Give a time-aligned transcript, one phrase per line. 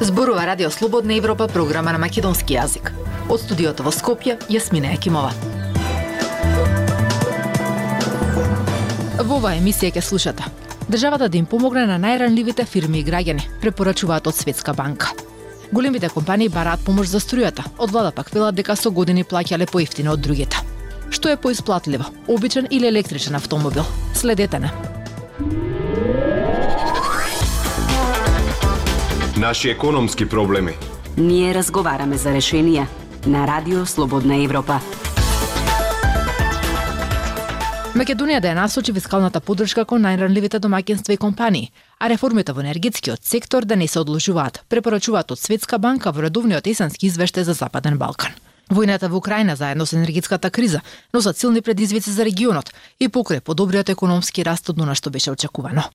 [0.00, 2.90] Зборува Радио Слободна Европа, програма на македонски јазик.
[3.28, 5.32] Од студиото во Скопје, Јасмина Екимова.
[9.24, 10.44] Во оваа емисија ќе слушате.
[10.88, 15.14] Државата да им помогне на најранливите фирми и граѓани, препорачуваат од Светска банка.
[15.72, 20.12] Големите компании бараат помош за струјата, од влада пак велат дека со години плаќале поевтино
[20.12, 20.60] од другите.
[21.10, 23.84] Што е поисплатливо, обичен или електричен автомобил?
[24.14, 24.70] Следете на.
[29.36, 30.72] Наши економски проблеми.
[31.16, 32.86] Ние разговараме за решенија
[33.26, 34.80] на Радио Слободна Европа.
[37.94, 41.68] Македонија да ја насочи фискалната поддршка кон најранливите домаќинства и компании,
[42.02, 46.66] а реформите во енергетскиот сектор да не се одложуваат, препорачуваат од Светска банка во редовниот
[46.66, 48.34] есенски извештај за Западен Балкан.
[48.68, 50.80] Војната во Украина заедно со енергетската криза
[51.12, 55.86] носат силни предизвици за регионот и покрај подобриот економски раст од она што беше очекувано.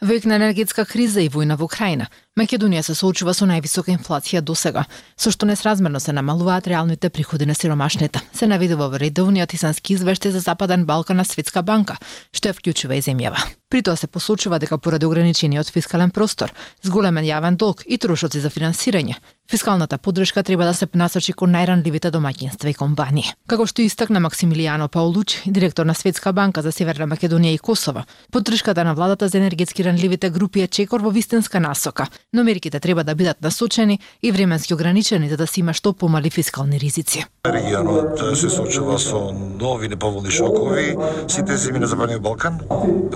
[0.00, 2.06] Век на енергетска криза и војна во Украина,
[2.38, 4.84] Македонија се соочува со највисока инфлација до сега,
[5.18, 8.22] со што несразмерно се намалуваат реалните приходи на сиромашните.
[8.32, 11.98] Се наведува во редовниот исански извештај за Западен Балкан на Светска банка,
[12.30, 13.42] што ја вклучува и земјава.
[13.70, 16.50] При тоа се посочува дека поради ограничениот фискален простор,
[16.82, 19.14] зголемен јавен долг и трошоци за финансирање,
[19.50, 23.30] фискалната поддршка треба да се насочи кон најранливите домаќинства и компании.
[23.46, 28.84] Како што истакна Максимилијано Паулуч, директор на Светска банка за Северна Македонија и Косово, поддршката
[28.84, 33.14] на владата за енергетски ранливите групи е чекор во вистинска насока, но мерките треба да
[33.14, 37.24] бидат насочени и временски ограничени за да се има што помали фискални ризици.
[37.46, 40.96] Регионот се соочува со нови неповолни шокови,
[41.28, 42.60] сите земји на Западниот Балкан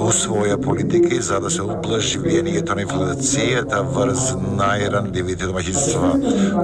[0.05, 6.11] усвоја политики за да се ублажи влијанието на инфлацијата врз најранливите домаќинства.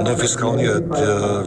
[0.03, 0.91] Но фискалниот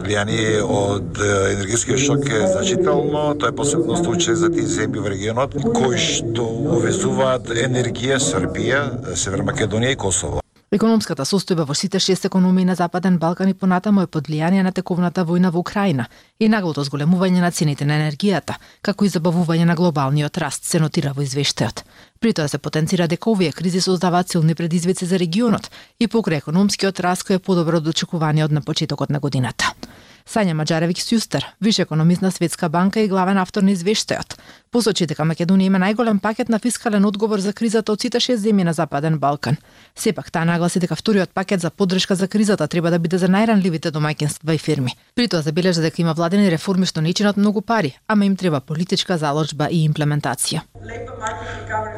[0.04, 5.58] влијание од енергетскиот шок е значително, тоа е посебно случај за тие земји во регионот
[5.74, 6.48] кои што
[6.78, 10.43] увезуваат енергија Србија, Северна Македонија и Косово.
[10.74, 14.72] Економската состојба во сите шест економии на Западен Балкан и понатаму е под влијание на
[14.74, 16.06] тековната војна во Украина
[16.40, 21.12] и наглото зголемување на цените на енергијата, како и забавување на глобалниот раст, се нотира
[21.14, 21.84] во извештајот.
[22.18, 25.70] При тоа се потенцира дека овие кризи создаваат силни предизвици за регионот
[26.00, 29.76] и покрај економскиот раст кој е подобро од очекуваниот на почетокот на годината.
[30.24, 34.38] Сања Маджаревик Сјустер, виш економист на Светска банка и главен автор на извештајот,
[34.72, 38.64] посочи дека Македонија има најголем пакет на фискален одговор за кризата од сите шест земји
[38.64, 39.58] на Западен Балкан.
[39.94, 43.92] Сепак таа нагласи дека вториот пакет за поддршка за кризата треба да биде за најранливите
[43.92, 44.96] домаќинства и фирми.
[45.14, 48.60] При тоа забележа дека има владени реформи што не чинат многу пари, ама им треба
[48.60, 50.64] политичка заложба и имплементација.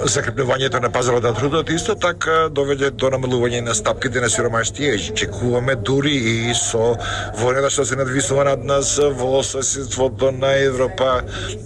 [0.04, 5.14] Закрепнувањето на пазарот на трудот исто така доведе до намалување на стапките на сиромаштија и
[5.20, 6.92] чекуваме дури и со
[7.40, 11.22] војната што се надвисува над нас во соседството на Европа.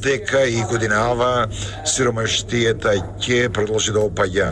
[0.07, 1.49] Дека и годинава
[1.85, 4.49] сиромаштијата ќе продолжи да опаѓа.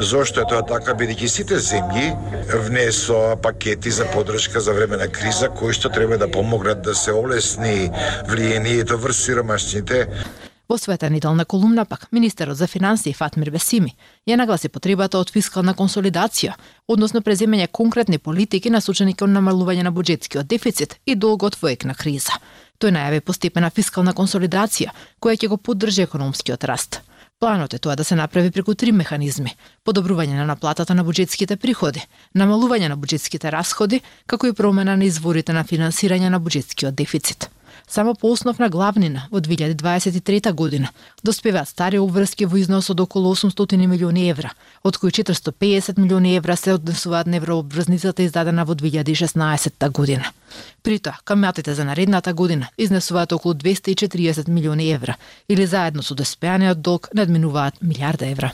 [0.00, 0.96] Зошто е тоа така?
[0.98, 2.10] Бидејќи сите земји
[2.66, 7.12] внесоа пакети за поддршка за време на криза кои што треба да помогнат да се
[7.12, 7.88] олесни
[8.28, 10.06] влијанието врз сиромашните.
[10.68, 13.94] Во својата неделна колумна пак, министерот за финансии Фатмир Бесими
[14.28, 16.52] ја нагласи потребата од фискална консолидација,
[16.86, 22.36] односно преземање конкретни политики насочени кон намалување на буџетскиот дефицит и долгот во на криза.
[22.80, 27.00] Тој најави постепена фискална консолидација, која ќе го поддржи економскиот раст.
[27.40, 32.04] Планот е тоа да се направи преку три механизми: подобрување на наплатата на буџетските приходи,
[32.34, 37.48] намалување на буџетските расходи, како и промена на изворите на финансирање на буџетскиот дефицит.
[37.88, 40.88] Само по основна главнина во 2023 година
[41.24, 44.52] доспеваат стари обврски во износ од околу 800 милиони евра,
[44.84, 50.24] од кои 450 милиони евра се однесуваат на еврообврзницата издадена во 2016 година.
[50.82, 51.16] При тоа,
[51.66, 55.16] за наредната година изнесуваат околу 240 милиони евра,
[55.48, 58.52] или заедно со доспеаниот долг надминуваат милиарда евра.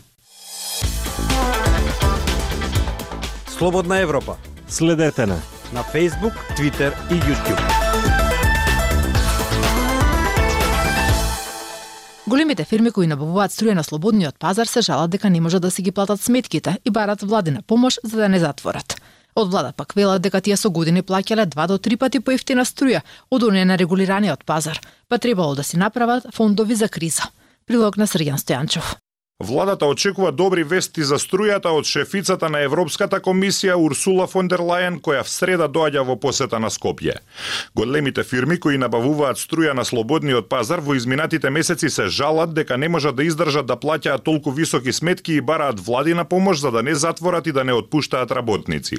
[3.48, 4.36] Слободна Европа.
[4.68, 5.38] Следете на
[5.72, 8.13] на Facebook, Twitter и YouTube.
[12.34, 15.82] Големите фирми кои набавуваат струја на слободниот пазар се жалат дека не можат да си
[15.86, 18.96] ги платат сметките и барат владина помош за да не затворат.
[19.36, 23.04] Од влада пак велат дека тие со години плаќале два до три пати поевтина струја
[23.30, 27.30] од оние на регулираниот пазар, па требало да си направат фондови за криза.
[27.66, 28.96] Прилог на Срјан Стојанчов.
[29.40, 35.00] Владата очекува добри вести за струјата од шефицата на Европската комисија Урсула фон дер Лајен,
[35.02, 37.16] која в среда доаѓа во посета на Скопје.
[37.74, 42.88] Големите фирми кои набавуваат струја на слободниот пазар во изминатите месеци се жалат дека не
[42.88, 46.94] можат да издржат да плаќаат толку високи сметки и бараат владина помош за да не
[46.94, 48.96] затворат и да не отпуштаат работници.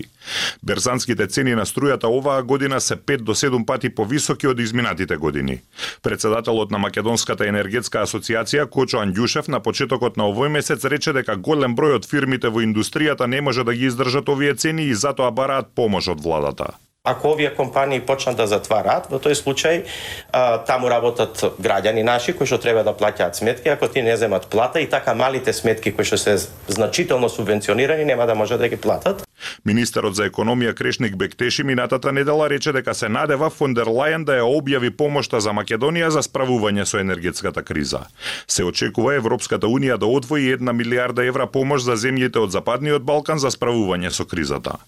[0.63, 5.61] Берзанските цени на струјата оваа година се 5 до 7 пати повисоки од изминатите години.
[6.03, 11.75] Председателот на Македонската енергетска асоциација Кочо Андјушев на почетокот на овој месец рече дека голем
[11.75, 15.73] број од фирмите во индустријата не може да ги издржат овие цени и затоа бараат
[15.75, 16.73] помош од владата.
[17.05, 19.83] Ако овие компании почнат да затвараат, во тој случај
[20.31, 24.47] а, таму работат граѓани наши кои што треба да плаќаат сметки, ако ти не земат
[24.49, 26.37] плата и така малите сметки кои што се
[26.67, 29.21] значително субвенционирани нема да може да ги платат.
[29.65, 34.39] Министерот за економија Крешник Бектеши минатата недела рече дека се надева фон дер Лајен да
[34.39, 38.05] ја објави помошта за Македонија за справување со енергетската криза.
[38.47, 43.39] Се очекува Европската унија да одвои една милиарда евра помош за земјите од Западниот Балкан
[43.39, 44.79] за справување со кризата.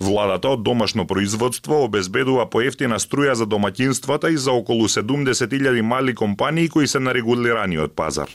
[0.00, 6.68] Владата од домашно производство обезбедува поевтина струја за домаќинствата и за околу 70.000 мали компании
[6.68, 8.28] кои се на регулираниот пазар.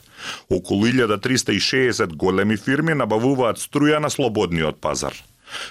[0.49, 5.13] Околу 1360 големи фирми набавуваат струја на слободниот пазар.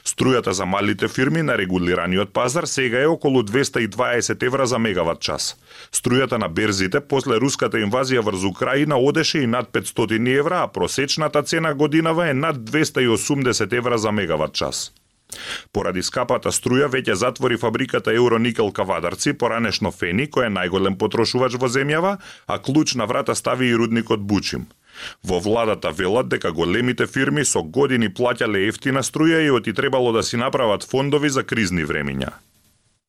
[0.05, 5.57] Струјата за малите фирми на регулираниот пазар сега е околу 220 евра за мегават час.
[5.93, 11.43] Струјата на берзите после руската инвазија врз Украина одеше и над 500 евра, а просечната
[11.43, 14.93] цена годинава е над 280 евра за мегават час.
[15.73, 21.69] Поради скапата струја веќе затвори фабриката Euronickel Кавадарци, поранешно Фени, кој е најголем потрошувач во
[21.69, 22.17] земјава,
[22.47, 24.67] а клуч на врата стави и рудникот Бучим.
[25.25, 30.23] Во владата велат дека големите фирми со години плаќале ефтина струја и оти требало да
[30.23, 32.31] си направат фондови за кризни времиња.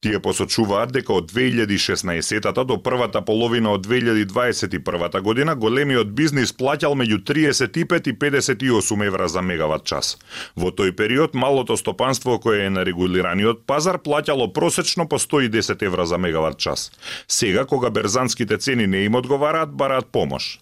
[0.05, 7.23] Тие посочуваат дека од 2016 до првата половина од 2021 година големиот бизнис плаќал меѓу
[7.25, 10.19] 35 и 58 евра за мегават час.
[10.55, 16.05] Во тој период малото стопанство кое е на регулираниот пазар плаќало просечно по 110 евра
[16.05, 16.91] за мегават час.
[17.27, 20.59] Сега кога берзанските цени не им одговараат, бараат помош.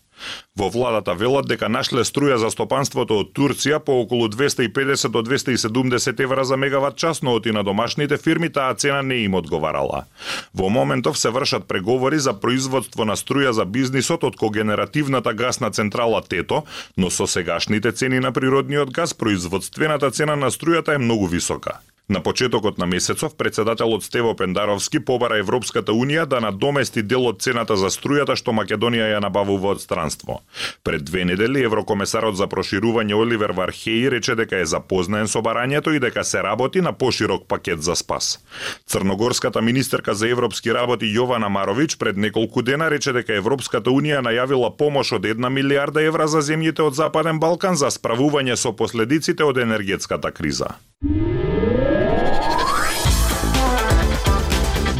[0.55, 6.19] Во владата велат дека нашле струја за стопанството од Турција по околу 250 до 270
[6.21, 10.05] евра за мегават час, но оти на домашните фирми таа цена не им одговарала.
[10.53, 16.21] Во моментов се вршат преговори за производство на струја за бизнисот од когенеративната гасна централа
[16.21, 16.63] Тето,
[16.97, 21.79] но со сегашните цени на природниот газ, производствената цена на струјата е многу висока.
[22.13, 27.73] На почетокот на месецов, председателот Стево Пендаровски побара Европската Унија да надомести дел од цената
[27.73, 30.43] за струјата што Македонија ја набавува од странство.
[30.83, 35.99] Пред две недели Еврокомесарот за проширување Оливер Вархеј рече дека е запознаен со барањето и
[35.99, 38.37] дека се работи на поширок пакет за спас.
[38.85, 44.69] Црногорската министерка за европски работи Јована Маровиќ пред неколку дена рече дека Европската Унија најавила
[44.77, 49.57] помош од 1 милиарда евра за земјите од Западен Балкан за справување со последиците од
[49.57, 50.77] енергетската криза.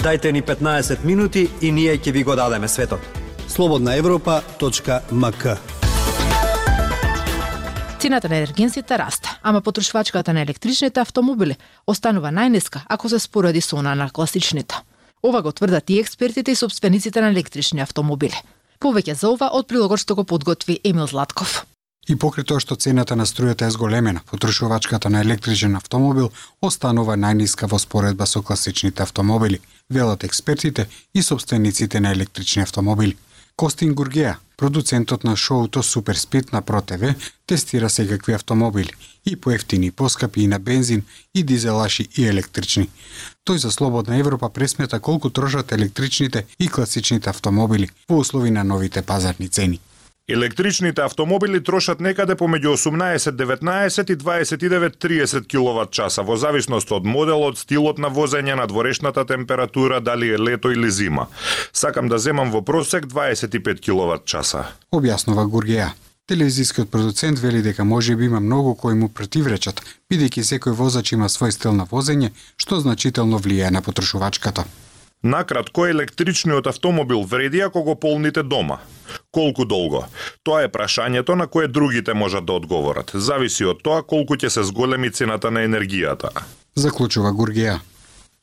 [0.03, 2.99] Дайте ни 15 минути и ние ќе ви го дадеме светот.
[3.47, 5.45] Слободна Европа.мк
[7.99, 11.55] Цената на енергенсите расте, ама потрошувачката на електричните автомобили
[11.87, 14.75] останува најниска ако се спореди со она на класичните.
[15.23, 18.35] Ова го тврдат и експертите и собствениците на електрични автомобили.
[18.79, 21.63] Повеќе за ова од прилогот што го подготви Емил Златков.
[22.07, 27.69] И покрај тоа што цената на струјата е зголемена, потрошувачката на електричен автомобил останува најниска
[27.71, 33.15] во споредба со класичните автомобили, велат експертите и собствениците на електрични автомобили.
[33.55, 37.15] Костин Гургеа, продуцентот на шоуто Супер Спит на ПроТВ,
[37.45, 38.91] тестира секакви автомобили,
[39.25, 41.03] и поевтини, поскапи и на бензин,
[41.33, 42.89] и дизелаши и електрични.
[43.45, 49.01] Тој за Слободна Европа пресмета колку трошат електричните и класичните автомобили во услови на новите
[49.01, 49.79] пазарни цени.
[50.29, 57.99] Електричните автомобили трошат некаде помеѓу 18-19 и 29-30 киловат часа во зависност од моделот, стилот
[57.99, 61.27] на возење, на дворешната температура, дали е лето или зима.
[61.73, 64.63] Сакам да земам во просек 25 киловат часа.
[64.95, 65.89] Објаснува Гургеја.
[66.27, 71.27] Телевизискиот продуцент вели дека може би има многу кои му противречат, бидејќи секој возач има
[71.27, 74.63] свој стил на возење, што значително влијае на потрошувачката.
[75.23, 78.77] Накратко, електричниот автомобил вреди ако го полните дома.
[79.31, 80.05] Колку долго?
[80.43, 83.11] Тоа е прашањето на кое другите можат да одговорат.
[83.13, 86.29] Зависи од тоа колку ќе се зголеми цената на енергијата.
[86.75, 87.79] Заклучува Гургија,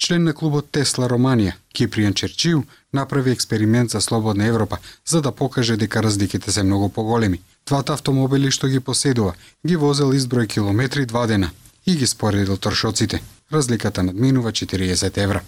[0.01, 5.77] Член на клубот Тесла Романија, Кипријан Черчију направи експеримент за Слободна Европа, за да покаже
[5.77, 7.41] дека разликите се многу поголеми.
[7.67, 9.35] Двата автомобили што ги поседува,
[9.67, 11.51] ги возел изброј километри два дена
[11.87, 13.23] и ги споредил трошоците.
[13.53, 15.43] Разликата надминува 40 евра.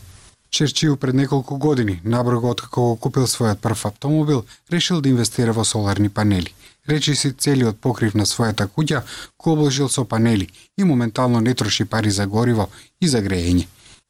[0.53, 5.65] Черчил пред неколку години, наброго откако го купил својот прв автомобил, решил да инвестира во
[5.65, 6.53] соларни панели.
[6.89, 9.01] Речи си целиот покрив на својата куќа
[9.39, 12.69] го обложил со панели и моментално не троши пари за гориво
[13.01, 13.67] и за грејење.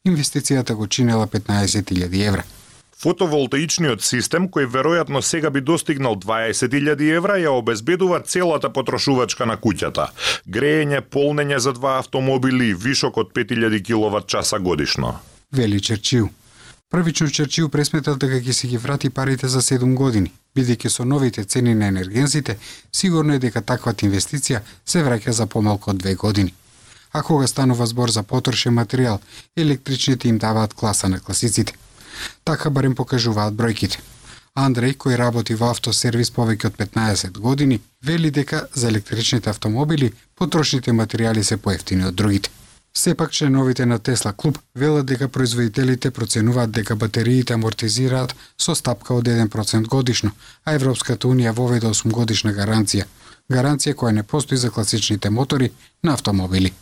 [0.07, 2.43] Инвестицијата го чинела 15.000 евра.
[2.99, 10.11] Фотоволтаичниот систем, кој веројатно сега би достигнал 20.000 евра, ја обезбедува целата потрошувачка на куќата.
[10.47, 15.21] Грејење, полнење за два автомобили вишок од 5000 киловат часа годишно.
[15.53, 16.29] Вели Черчил.
[16.89, 21.43] Првично Черчил пресметал дека ќе си ги врати парите за 7 години, бидејќи со новите
[21.43, 22.57] цени на енергензите,
[22.91, 26.53] сигурно е дека таквата инвестиција се враќа за помалку од две години.
[27.13, 29.19] А кога станува збор за потрошен материјал,
[29.55, 31.73] електричните им даваат класа на класиците.
[32.43, 34.01] Така барем покажуваат бројките.
[34.55, 40.91] Андреј, кој работи во автосервис повеќе од 15 години, вели дека за електричните автомобили потрошните
[40.91, 42.49] материјали се поевтини од другите.
[42.97, 49.25] Сепак членовите на Тесла клуб велат дека производителите проценуваат дека батериите амортизираат со стапка од
[49.25, 50.31] 1% годишно,
[50.65, 53.05] а Европската унија воведе 8 годишна гаранција,
[53.51, 55.71] гаранција која не постои за класичните мотори
[56.03, 56.73] на автомобили.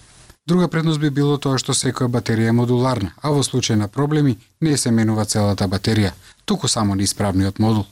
[0.48, 4.38] Друга предност би било тоа што секоја батерија е модуларна, а во случај на проблеми
[4.62, 6.12] не се менува целата батерија,
[6.46, 7.86] туку само неисправниот модул.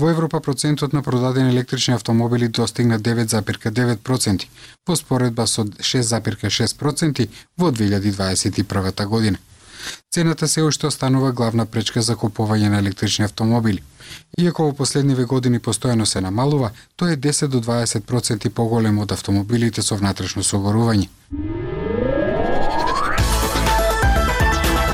[0.00, 4.46] Во Европа процентот на продадени електрични автомобили достигна 9,9%
[4.88, 7.28] во споредба со 6,6%
[7.58, 9.38] во 2021 година.
[10.10, 13.82] Цената се уште останува главна пречка за купување на електрични автомобили.
[14.38, 19.82] Иако во последниве години постојано се намалува, тоа е 10 до 20% поголемо од автомобилите
[19.82, 21.08] со внатрешно согорување.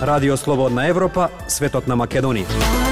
[0.03, 2.86] Радио Слободна Европа, светот на Македонија.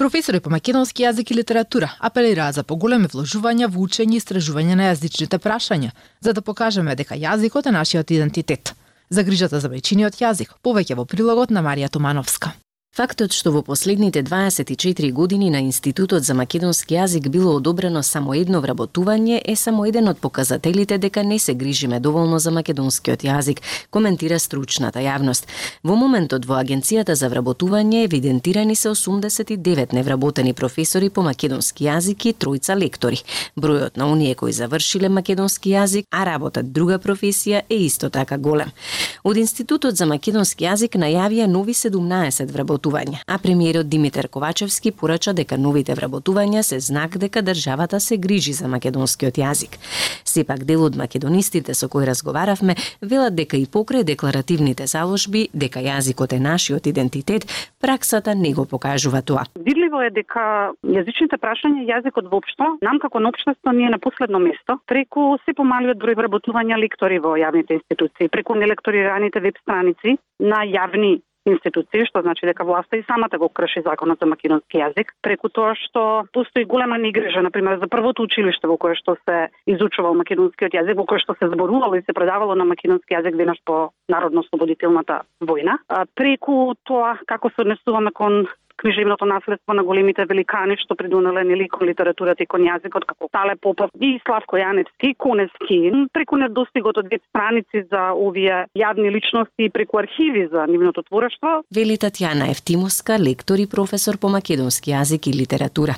[0.00, 4.86] Професори по македонски јазик и литература апелираат за поголеми вложувања во учење и истражување на
[4.86, 5.90] јазичните прашања,
[6.24, 8.72] за да покажеме дека јазикот е нашиот идентитет.
[9.10, 12.54] За грижата за мајчиниот јазик, повеќе во прилогот на Марија Тумановска.
[12.90, 18.58] Фактот што во последните 24 години на Институтот за македонски јазик било одобрено само едно
[18.60, 24.38] вработување е само еден од показателите дека не се грижиме доволно за македонскиот јазик, коментира
[24.38, 25.46] стручната јавност.
[25.84, 32.34] Во моментот во Агенцијата за вработување евидентирани се 89 невработени професори по македонски јазик и
[32.34, 33.22] тројца лектори.
[33.56, 38.74] Бројот на оние кои завршиле македонски јазик, а работат друга професија е исто така голем.
[39.22, 43.22] Од Институтот за македонски јазик најавија нови 17 вработувања вработување.
[43.26, 48.68] а премиерот Димитар Ковачевски порача дека новите вработувања се знак дека државата се грижи за
[48.68, 49.78] македонскиот јазик.
[50.24, 56.32] Сепак дел од македонистите со кои разговаравме велат дека и покрај декларативните заложби дека јазикот
[56.36, 57.46] е нашиот идентитет,
[57.80, 59.44] праксата не го покажува тоа.
[59.54, 64.78] Видливо е дека јазичните прашања јазикот воопшто, нам како на општество ние на последно место,
[64.86, 71.20] преку се помалиот број вработувања лектори во јавните институции, преку нелекторираните веб страници на јавни
[71.46, 75.74] институции, што значи дека власта и самата го крши законот за македонски јазик, преку тоа
[75.74, 80.96] што постои голема негрижа, например, за првото училиште во кое што се изучувал македонскиот јазик,
[81.00, 85.78] во кое што се зборувало и се предавало на македонски јазик денес по народно-слободителната војна,
[86.14, 88.46] преку тоа како се однесуваме кон
[88.80, 93.56] книжевното наследство на големите великани што придонеле нели кон литературата и кон јазикот како Тале
[93.60, 95.80] Попов и Славко Јаневски, Конески,
[96.14, 101.62] преку недостигот од две страници за овие јавни личности и преку архиви за нивното творештво.
[101.76, 105.94] Вели Татјана Ефтимовска, лектор и професор по македонски јазик и литература.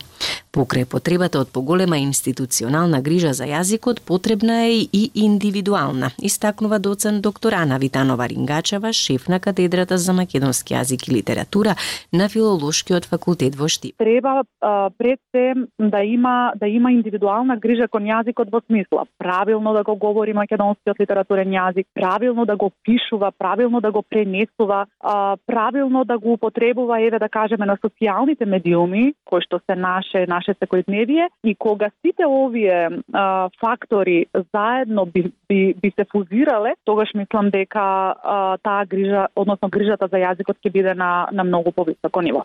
[0.52, 7.52] Покрај потребата од поголема институционална грижа за јазикот, потребна е и индивидуална, истакнува доцент доктор
[7.52, 11.76] Ана Витанова Рингачева, шеф на катедрата за македонски јазик и литература
[12.12, 12.71] на филолошкиот
[13.06, 13.96] факултет во Штип.
[13.98, 19.72] Треба а, пред се да има да има индивидуална грижа кон јазикот во смисла правилно
[19.72, 25.36] да го говори македонскиот литературен јазик, правилно да го пишува, правилно да го пренесува, а,
[25.46, 30.54] правилно да го употребува еве да кажеме на социјалните медиуми кои што се наше наше
[30.54, 37.50] секојдневие и кога сите овие а, фактори заедно би, би, би се фузирале, тогаш мислам
[37.50, 42.44] дека а, таа грижа, односно грижата за јазикот ќе биде на, на многу повисоко ниво.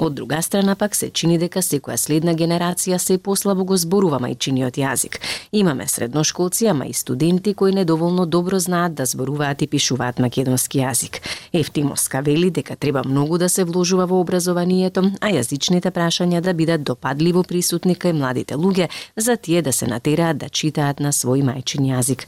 [0.00, 4.76] Од друга страна пак се чини дека секоја следна генерација се послабо го зборува мајчиниот
[4.78, 5.16] јазик.
[5.52, 11.18] Имаме средношколци, ама и студенти кои недоволно добро знаат да зборуваат и пишуваат македонски јазик.
[11.52, 16.82] Ефтимоска вели дека треба многу да се вложува во образованието, а јазичните прашања да бидат
[16.82, 21.90] допадливо присутни кај младите луѓе, за тие да се натераат да читаат на свој мајчин
[21.90, 22.22] јазик.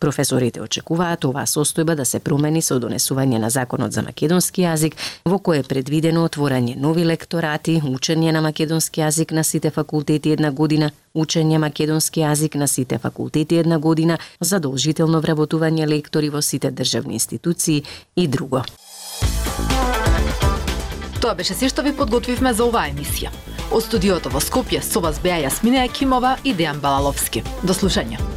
[0.00, 5.38] Професорите очекуваат оваа состојба да се промени со донесување на законот за македонски јазик, во
[5.38, 10.90] кој е предвидено отворање нови лекторати, учење на македонски јазик на сите факултети една година,
[11.14, 17.82] учење македонски јазик на сите факултети една година, задолжително вработување лектори во сите државни институции
[18.16, 18.64] и друго.
[21.22, 23.30] Тоа беше се што ви подготвивме за оваа емисија.
[23.70, 27.44] Од студиото во Скопје со вас беа Јасмина Екимова и Дејан Балаловски.
[27.62, 28.31] До слушање.